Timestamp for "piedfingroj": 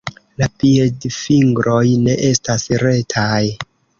0.61-1.85